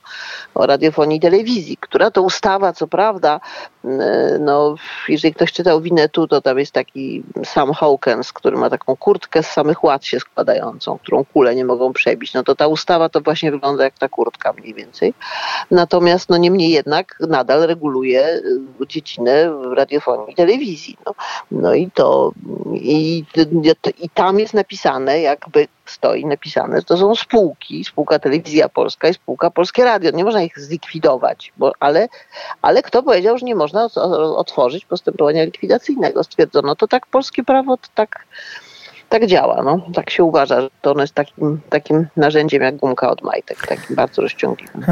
o 0.55 0.65
radiofonii 0.65 1.17
i 1.17 1.21
telewizji, 1.21 1.77
która 1.77 2.11
to 2.11 2.21
ustawa, 2.21 2.73
co 2.73 2.87
prawda, 2.87 3.39
no, 4.39 4.75
jeżeli 5.09 5.33
ktoś 5.33 5.51
czytał 5.51 5.81
Winetu, 5.81 6.27
to 6.27 6.41
tam 6.41 6.59
jest 6.59 6.71
taki 6.71 7.23
Sam 7.43 7.73
Hawkins, 7.73 8.33
który 8.33 8.57
ma 8.57 8.69
taką 8.69 8.95
kurtkę 8.95 9.43
z 9.43 9.47
samych 9.47 9.83
ład 9.83 10.05
się 10.05 10.19
składającą, 10.19 10.97
którą 10.97 11.25
kule 11.25 11.55
nie 11.55 11.65
mogą 11.65 11.93
przebić. 11.93 12.33
No 12.33 12.43
to 12.43 12.55
ta 12.55 12.67
ustawa 12.67 13.09
to 13.09 13.21
właśnie 13.21 13.51
wygląda 13.51 13.83
jak 13.83 13.97
ta 13.99 14.09
kurtka 14.09 14.53
mniej 14.53 14.73
więcej. 14.73 15.13
Natomiast 15.71 16.29
no 16.29 16.37
niemniej 16.37 16.69
jednak 16.69 17.17
nadal 17.29 17.61
reguluje 17.61 18.41
dziedzinę 18.87 19.51
radiofonii 19.73 20.31
i 20.31 20.35
telewizji. 20.35 20.97
No, 21.05 21.13
no 21.51 21.73
i 21.73 21.91
to 21.91 22.31
i, 22.73 23.25
i 23.99 24.09
tam 24.09 24.39
jest 24.39 24.53
napisane, 24.53 25.21
jakby 25.21 25.67
stoi 25.85 26.25
napisane, 26.25 26.77
że 26.77 26.83
to 26.83 26.97
są 26.97 27.15
spółki, 27.15 27.85
spółka 27.85 28.19
Telewizja 28.19 28.69
Polska 28.69 29.07
i 29.07 29.13
spółka 29.13 29.51
Polskie 29.51 29.83
Radio. 29.83 30.11
Nie 30.11 30.23
można 30.23 30.41
ich 30.41 30.59
zlikwidować, 30.59 31.53
bo, 31.57 31.71
ale, 31.79 32.07
ale 32.61 32.81
kto 32.81 33.03
powiedział, 33.03 33.37
że 33.37 33.45
nie 33.45 33.55
można 33.55 33.89
otworzyć 34.35 34.85
postępowania 34.85 35.43
likwidacyjnego? 35.43 36.23
Stwierdzono 36.23 36.75
to 36.75 36.87
tak 36.87 37.07
polskie 37.07 37.43
prawo, 37.43 37.77
to 37.77 37.87
tak 37.95 38.25
tak 39.09 39.25
działa. 39.25 39.61
No. 39.63 39.81
Tak 39.93 40.09
się 40.09 40.23
uważa, 40.23 40.61
że 40.61 40.69
to 40.81 40.91
ono 40.91 41.01
jest 41.01 41.13
takim, 41.13 41.61
takim 41.69 42.07
narzędziem 42.17 42.61
jak 42.61 42.75
gumka 42.75 43.09
od 43.09 43.21
majtek, 43.21 43.67
takim 43.67 43.95
bardzo 43.95 44.21
rozciągliwym. 44.21 44.83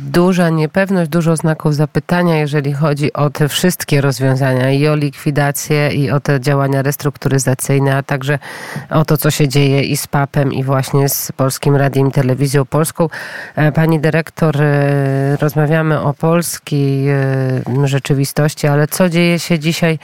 Duża 0.00 0.50
niepewność, 0.50 1.10
dużo 1.10 1.36
znaków 1.36 1.74
zapytania, 1.74 2.36
jeżeli 2.36 2.72
chodzi 2.72 3.12
o 3.12 3.30
te 3.30 3.48
wszystkie 3.48 4.00
rozwiązania 4.00 4.70
i 4.70 4.88
o 4.88 4.96
likwidację, 4.96 5.88
i 5.92 6.10
o 6.10 6.20
te 6.20 6.40
działania 6.40 6.82
restrukturyzacyjne, 6.82 7.96
a 7.96 8.02
także 8.02 8.38
o 8.90 9.04
to, 9.04 9.16
co 9.16 9.30
się 9.30 9.48
dzieje 9.48 9.82
i 9.82 9.96
z 9.96 10.06
PAP-em, 10.06 10.52
i 10.52 10.64
właśnie 10.64 11.08
z 11.08 11.32
Polskim 11.32 11.76
Radiem 11.76 12.10
Telewizją 12.10 12.64
Polską. 12.64 13.08
E, 13.56 13.72
pani 13.72 14.00
dyrektor, 14.00 14.62
e, 14.62 15.36
rozmawiamy 15.36 16.00
o 16.00 16.14
polskiej 16.14 17.06
rzeczywistości, 17.84 18.66
ale 18.66 18.86
co 18.86 19.08
dzieje 19.08 19.38
się 19.38 19.58
dzisiaj 19.58 19.98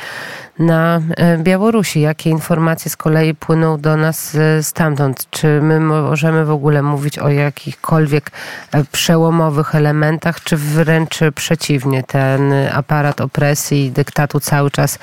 na 0.61 1.02
Białorusi? 1.38 2.00
Jakie 2.00 2.31
informacje 2.31 2.90
z 2.90 2.97
kolei 2.97 3.35
płyną 3.35 3.81
do 3.81 3.97
nas 3.97 4.35
e, 4.35 4.62
stamtąd. 4.62 5.31
Czy 5.31 5.61
my 5.62 5.81
możemy 5.81 6.45
w 6.45 6.50
ogóle 6.50 6.83
mówić 6.83 7.19
o 7.19 7.29
jakichkolwiek 7.29 8.31
e, 8.73 8.85
przełomowych 8.85 9.75
elementach, 9.75 10.45
czy 10.45 10.57
wręcz 10.57 11.21
przeciwnie, 11.35 12.02
ten 12.02 12.52
aparat 12.73 13.21
opresji 13.21 13.87
i 13.87 13.90
dyktatu 13.90 14.40
cały 14.40 14.71
czas 14.71 14.99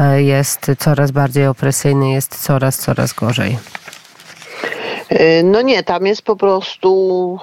e, 0.00 0.22
jest 0.22 0.70
coraz 0.78 1.10
bardziej 1.10 1.46
opresyjny, 1.46 2.10
jest 2.10 2.42
coraz, 2.42 2.78
coraz 2.78 3.12
gorzej? 3.12 3.58
E, 5.08 5.42
no 5.42 5.62
nie, 5.62 5.82
tam 5.82 6.06
jest 6.06 6.22
po 6.22 6.36
prostu, 6.36 7.38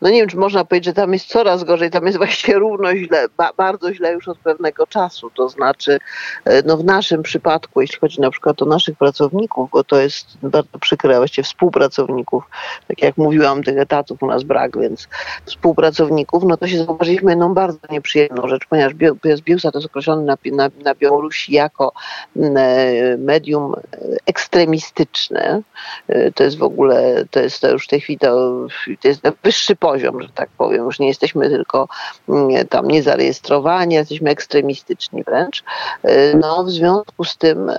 no 0.00 0.10
nie 0.10 0.20
wiem, 0.20 0.28
czy 0.28 0.36
można 0.36 0.64
powiedzieć, 0.64 0.84
że 0.84 0.92
tam 0.92 1.12
jest 1.12 1.26
coraz 1.26 1.64
gorzej, 1.64 1.90
tam 1.90 2.06
jest 2.06 2.18
właściwie 2.26 2.58
równo 2.58 2.96
źle, 2.96 3.26
ba, 3.36 3.50
bardzo 3.56 3.94
źle 3.94 4.12
już 4.12 4.28
od 4.28 4.38
pewnego 4.38 4.86
czasu. 4.86 5.30
To 5.30 5.48
znaczy, 5.48 5.98
e, 6.44 6.62
no 6.62 6.76
w 6.76 6.84
naszym 6.84 7.22
przypadku, 7.22 7.80
jeśli 7.80 7.98
chodzi 7.98 8.20
na 8.20 8.30
przykład 8.30 8.62
o 8.62 8.64
naszych 8.64 8.98
pracowników, 8.98 9.70
bo 9.70 9.84
to 9.84 10.00
jest 10.00 10.26
bardzo 10.42 10.78
przykre, 10.78 11.16
właściwie 11.16 11.44
współpracowników, 11.44 12.44
tak 12.88 13.02
jak 13.02 13.16
mówiłam, 13.16 13.62
tych 13.62 13.78
etatów 13.78 14.22
u 14.22 14.26
nas 14.26 14.42
brak, 14.42 14.78
więc 14.80 15.08
współpracowników, 15.44 16.44
no 16.44 16.56
to 16.56 16.68
się 16.68 16.84
zauważyliśmy 16.84 17.32
jedną 17.32 17.54
bardzo 17.54 17.78
nieprzyjemną 17.90 18.48
rzecz, 18.48 18.66
ponieważ 18.70 18.94
Bielsa 19.44 19.72
to 19.72 19.78
jest 19.78 19.86
określony 19.86 20.22
na, 20.22 20.36
na, 20.52 20.70
na 20.84 20.94
Białorusi 20.94 21.52
jako 21.52 21.92
medium 23.18 23.74
ekstremistyczne. 24.26 25.62
To 26.34 26.44
jest 26.44 26.58
w 26.58 26.62
ogóle 26.62 26.95
to 27.30 27.40
jest 27.40 27.60
to 27.60 27.70
już 27.70 27.84
w 27.84 27.88
tej 27.88 28.00
chwili 28.00 28.18
to, 28.18 28.66
to 29.00 29.08
jest 29.08 29.20
wyższy 29.42 29.76
poziom, 29.76 30.22
że 30.22 30.28
tak 30.28 30.48
powiem. 30.58 30.84
Już 30.84 30.98
nie 30.98 31.08
jesteśmy 31.08 31.50
tylko 31.50 31.88
mm, 32.28 32.66
tam 32.68 32.88
niezarejestrowani, 32.88 33.94
jesteśmy 33.94 34.30
ekstremistyczni 34.30 35.22
wręcz. 35.24 35.64
E, 36.02 36.36
no, 36.36 36.64
w 36.64 36.70
związku 36.70 37.24
z 37.24 37.36
tym 37.36 37.70
e, 37.70 37.78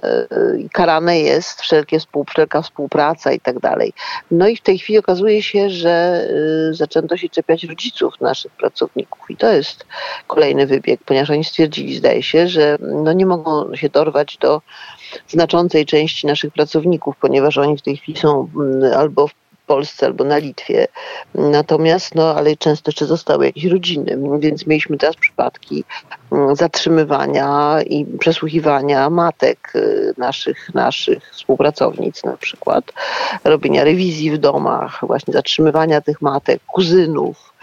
karane 0.71 1.19
jest 1.19 1.62
wszelkie 1.62 2.00
współ, 2.00 2.25
wszelka 2.29 2.62
współpraca 2.62 3.31
i 3.31 3.39
tak 3.39 3.59
dalej. 3.59 3.93
No 4.31 4.47
i 4.47 4.57
w 4.57 4.62
tej 4.62 4.79
chwili 4.79 5.00
okazuje 5.00 5.43
się, 5.43 5.69
że 5.69 6.27
e, 6.69 6.74
zaczęto 6.74 7.17
się 7.17 7.29
czepiać 7.29 7.63
rodziców 7.63 8.13
naszych 8.21 8.51
pracowników 8.51 9.19
i 9.29 9.38
to 9.38 9.51
jest 9.51 9.86
kolejny 10.27 10.67
wybieg, 10.67 11.00
ponieważ 11.05 11.29
oni 11.29 11.43
stwierdzili, 11.43 11.95
zdaje 11.95 12.24
się, 12.24 12.47
że 12.47 12.77
no 12.79 13.13
nie 13.13 13.25
mogą 13.25 13.75
się 13.75 13.89
dorwać 13.89 14.38
do 14.38 14.62
znaczącej 15.27 15.86
części 15.86 16.27
naszych 16.27 16.53
pracowników, 16.53 17.15
ponieważ 17.21 17.57
oni 17.57 17.77
w 17.77 17.81
tej 17.81 17.97
chwili 17.97 18.19
są 18.19 18.50
mm, 18.55 19.06
albo 19.07 19.27
w 19.27 19.33
Polsce 19.67 20.05
albo 20.05 20.23
na 20.23 20.37
Litwie. 20.37 20.87
Natomiast, 21.35 22.15
no, 22.15 22.35
ale 22.35 22.55
często 22.55 22.89
jeszcze 22.89 23.05
zostały 23.05 23.45
jakieś 23.45 23.65
rodziny, 23.65 24.17
więc 24.39 24.67
mieliśmy 24.67 24.97
teraz 24.97 25.15
przypadki 25.15 25.83
mm, 26.31 26.55
zatrzymywania 26.55 27.77
i 27.81 28.05
przesłuchiwania 28.05 29.09
matek 29.09 29.71
y, 29.75 30.13
naszych, 30.17 30.73
naszych 30.73 31.31
współpracownic 31.31 32.23
na 32.23 32.37
przykład, 32.37 32.93
robienia 33.43 33.83
rewizji 33.83 34.31
w 34.31 34.37
domach, 34.37 34.99
właśnie 35.01 35.33
zatrzymywania 35.33 36.01
tych 36.01 36.21
matek, 36.21 36.61
kuzynów, 36.67 37.53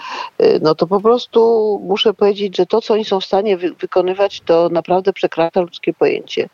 y, 0.42 0.60
no 0.62 0.74
to 0.74 0.86
po 0.86 1.00
prostu 1.00 1.40
muszę 1.84 2.14
powiedzieć, 2.14 2.56
że 2.56 2.66
to, 2.66 2.80
co 2.80 2.94
oni 2.94 3.04
są 3.04 3.20
w 3.20 3.24
stanie 3.24 3.56
wy 3.56 3.74
wykonywać, 3.74 4.40
to 4.40 4.68
naprawdę 4.68 5.12
przekracza 5.12 5.60
ludzkie 5.60 5.94
pojęcie. 5.94 6.48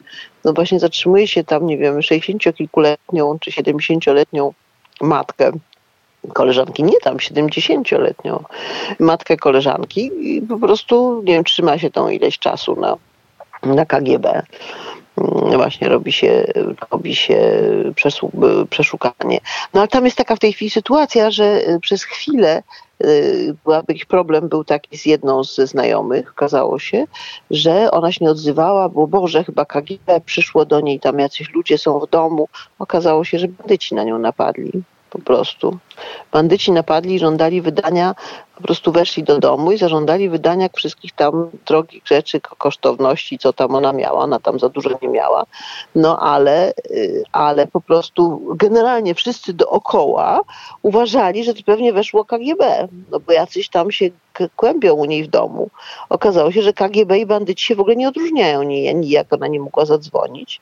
No 0.44 0.52
właśnie 0.52 0.80
zatrzymuje 0.80 1.28
się 1.28 1.44
tam, 1.44 1.66
nie 1.66 1.78
wiem, 1.78 1.98
60-kilkuletnią 1.98 3.38
czy 3.40 3.50
70-letnią 3.50 4.52
matkę 5.00 5.52
koleżanki, 6.32 6.84
nie 6.84 7.00
tam 7.00 7.16
70-letnią 7.16 8.44
matkę 8.98 9.36
koleżanki 9.36 10.10
i 10.20 10.42
po 10.42 10.58
prostu, 10.58 11.22
nie 11.24 11.34
wiem, 11.34 11.44
trzyma 11.44 11.78
się 11.78 11.90
tą 11.90 12.08
ileś 12.08 12.38
czasu 12.38 12.76
na, 12.80 12.96
na 13.62 13.86
KGB. 13.86 14.42
Mm, 15.18 15.56
właśnie 15.56 15.88
robi 15.88 16.12
się, 16.12 16.44
robi 16.90 17.14
się 17.14 17.62
przeszukanie. 18.70 19.40
No 19.74 19.80
ale 19.80 19.88
tam 19.88 20.04
jest 20.04 20.16
taka 20.16 20.36
w 20.36 20.38
tej 20.38 20.52
chwili 20.52 20.70
sytuacja, 20.70 21.30
że 21.30 21.68
y, 21.68 21.80
przez 21.80 22.04
chwilę 22.04 22.62
była 23.64 23.82
jakiś 23.88 24.04
problem 24.04 24.48
był 24.48 24.64
taki 24.64 24.98
z 24.98 25.06
jedną 25.06 25.44
ze 25.44 25.66
znajomych, 25.66 26.30
okazało 26.30 26.78
się, 26.78 27.04
że 27.50 27.90
ona 27.90 28.12
się 28.12 28.24
nie 28.24 28.30
odzywała, 28.30 28.88
bo 28.88 29.06
Boże, 29.06 29.44
chyba 29.44 29.64
KGB 29.64 30.20
przyszło 30.20 30.64
do 30.64 30.80
niej, 30.80 31.00
tam 31.00 31.18
jacyś 31.18 31.50
ludzie 31.54 31.78
są 31.78 32.00
w 32.00 32.10
domu. 32.10 32.48
Okazało 32.78 33.24
się, 33.24 33.38
że 33.38 33.48
bandyci 33.48 33.94
na 33.94 34.04
nią 34.04 34.18
napadli 34.18 34.82
po 35.10 35.18
prostu. 35.18 35.78
Bandyci 36.32 36.72
napadli 36.72 37.18
żądali 37.18 37.62
wydania, 37.62 38.14
po 38.56 38.62
prostu 38.62 38.92
weszli 38.92 39.22
do 39.22 39.38
domu 39.38 39.72
i 39.72 39.78
zażądali 39.78 40.28
wydania 40.28 40.68
wszystkich 40.74 41.12
tam 41.12 41.50
drogich 41.66 42.06
rzeczy, 42.06 42.40
kosztowności, 42.40 43.38
co 43.38 43.52
tam 43.52 43.74
ona 43.74 43.92
miała. 43.92 44.20
Ona 44.20 44.40
tam 44.40 44.58
za 44.58 44.68
dużo 44.68 44.90
nie 45.02 45.08
miała. 45.08 45.46
No 45.94 46.18
ale, 46.20 46.72
y, 46.90 47.22
ale 47.32 47.66
po 47.66 47.80
prostu 47.80 48.42
generalnie 48.54 49.14
wszyscy 49.14 49.52
dookoła 49.52 50.40
uważali, 50.82 51.44
że 51.44 51.54
to 51.54 51.62
pewnie 51.66 51.92
weszło 51.92 52.24
KGB, 52.24 52.88
no 53.10 53.20
bo 53.20 53.32
jacyś 53.32 53.68
tam 53.68 53.90
się 53.90 54.10
kłębią 54.56 54.94
u 54.94 55.04
niej 55.04 55.24
w 55.24 55.28
domu. 55.28 55.70
Okazało 56.08 56.52
się, 56.52 56.62
że 56.62 56.72
KGB 56.72 57.18
i 57.18 57.26
bandyci 57.26 57.66
się 57.66 57.74
w 57.74 57.80
ogóle 57.80 57.96
nie 57.96 58.08
odróżniają. 58.08 58.62
Nijak 58.94 59.32
ona 59.32 59.46
nie 59.46 59.60
mogła 59.60 59.84
zadzwonić 59.84 60.60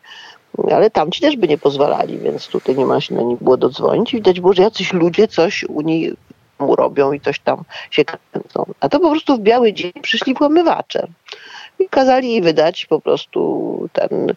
ale 0.73 0.91
tamci 0.91 1.21
też 1.21 1.37
by 1.37 1.49
nie 1.49 1.59
pozwalali, 1.59 2.19
więc 2.19 2.47
tutaj 2.47 2.77
nie 2.77 2.87
ma 2.87 3.01
się 3.01 3.15
na 3.15 3.23
nich 3.23 3.43
było 3.43 3.57
dodzwonić. 3.57 4.13
Widać 4.13 4.41
było, 4.41 4.53
że 4.53 4.63
jacyś 4.63 4.93
ludzie 4.93 5.29
coś 5.29 5.65
u 5.65 5.81
niej 5.81 6.17
mu 6.59 6.77
robią 6.77 7.13
i 7.13 7.21
coś 7.21 7.39
tam 7.39 7.65
się 7.91 8.05
kręcą. 8.05 8.67
A 8.81 8.89
to 8.89 9.01
po 9.01 9.11
prostu 9.11 9.37
w 9.37 9.41
biały 9.41 9.73
dzień 9.73 9.93
przyszli 10.03 10.35
włamywacze 10.35 11.07
i 11.79 11.89
kazali 11.89 12.31
jej 12.31 12.43
wydać 12.43 12.87
po 12.87 13.01
prostu 13.01 13.89
ten, 13.93 14.35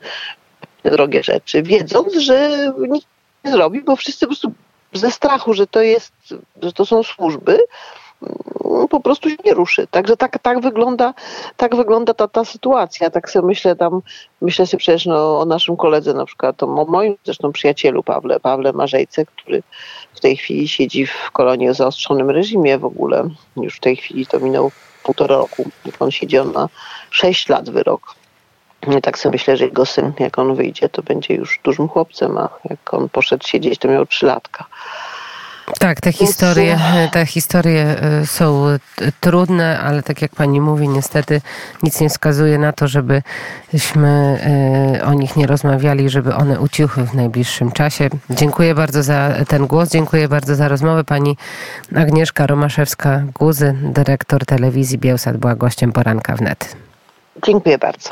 te 0.84 0.92
drogie 0.92 1.24
rzeczy, 1.24 1.64
wiedząc, 1.64 2.14
że 2.14 2.68
nikt 2.90 3.08
nie 3.46 3.52
zrobi, 3.52 3.82
bo 3.82 3.96
wszyscy 3.96 4.26
po 4.26 4.28
prostu 4.28 4.52
ze 4.94 5.12
strachu, 5.12 5.54
że 5.54 5.68
to 5.68 5.82
jest, 5.82 6.14
że 6.62 6.74
to 6.74 6.86
są 6.86 7.04
służby, 7.04 7.60
po 8.90 9.00
prostu 9.00 9.30
się 9.30 9.36
nie 9.46 9.54
ruszy. 9.54 9.88
Także 9.88 10.18
tak, 10.18 10.40
tak 10.40 10.62
wygląda, 10.62 11.14
tak 11.58 11.76
wygląda 11.76 12.14
ta, 12.14 12.28
ta 12.28 12.46
sytuacja. 12.46 13.10
Tak 13.10 13.30
sobie 13.30 13.48
myślę 13.48 13.76
tam, 13.76 14.02
myślę 14.42 14.68
sobie 14.68 14.80
przecież 14.80 15.06
no, 15.06 15.40
o 15.40 15.46
naszym 15.46 15.78
koledze 15.78 16.14
na 16.14 16.26
przykład, 16.26 16.64
o 16.64 16.68
moim 16.68 17.16
zresztą 17.24 17.52
przyjacielu 17.52 18.04
Pawle, 18.04 18.40
Pawle 18.40 18.74
Marzejce, 18.74 19.26
który 19.26 19.64
w 20.14 20.20
tej 20.20 20.38
chwili 20.38 20.68
siedzi 20.68 21.06
w 21.06 21.32
kolonii 21.32 21.70
o 21.70 21.74
zaostrzonym 21.74 22.30
reżimie 22.30 22.78
w 22.78 22.86
ogóle. 22.86 23.30
Już 23.58 23.76
w 23.76 23.80
tej 23.80 23.96
chwili 23.96 24.28
to 24.28 24.40
minął 24.40 24.72
półtora 25.04 25.36
roku. 25.36 25.70
Jak 25.86 26.02
on 26.02 26.12
siedzi, 26.12 26.40
on 26.40 26.52
ma 26.52 26.70
sześć 27.10 27.50
lat 27.50 27.70
wyrok. 27.70 28.16
I 28.98 29.02
tak 29.02 29.20
sobie 29.20 29.34
myślę, 29.34 29.58
że 29.58 29.66
jego 29.66 29.86
syn, 29.86 30.14
jak 30.20 30.40
on 30.40 30.56
wyjdzie, 30.56 30.90
to 30.90 31.02
będzie 31.02 31.34
już 31.34 31.60
dużym 31.64 31.88
chłopcem, 31.88 32.38
a 32.38 32.50
jak 32.70 32.94
on 32.94 33.10
poszedł 33.10 33.48
siedzieć, 33.48 33.80
to 33.80 33.88
miał 33.88 34.06
trzy 34.06 34.26
latka. 34.26 34.66
Tak, 35.80 36.02
te 36.02 36.12
historie, 36.12 36.80
te 37.12 37.26
historie 37.26 37.96
y, 38.22 38.26
są 38.26 38.66
trudne, 39.20 39.80
ale 39.80 40.04
tak 40.04 40.22
jak 40.22 40.36
pani 40.36 40.62
mówi, 40.62 40.90
niestety 40.90 41.42
nic 41.84 42.02
nie 42.02 42.10
wskazuje 42.10 42.58
na 42.58 42.74
to, 42.74 42.88
żebyśmy 42.88 44.40
o 45.06 45.14
nich 45.14 45.36
nie 45.36 45.48
rozmawiali, 45.48 46.10
żeby 46.10 46.36
one 46.36 46.60
ucichły 46.60 47.04
w 47.04 47.14
najbliższym 47.14 47.72
czasie. 47.72 48.10
Dziękuję 48.30 48.76
bardzo 48.76 49.04
za 49.04 49.34
ten 49.48 49.68
głos, 49.68 49.90
dziękuję 49.90 50.28
bardzo 50.28 50.56
za 50.56 50.68
rozmowę. 50.68 51.04
Pani 51.04 51.38
Agnieszka 51.96 52.48
Romaszewska-Guzy, 52.48 53.74
dyrektor 53.74 54.46
telewizji 54.46 54.98
Bielsat, 54.98 55.38
była 55.38 55.56
gościem 55.56 55.92
poranka 55.92 56.36
wnet. 56.36 56.76
Dziękuję 57.46 57.78
bardzo. 57.78 58.10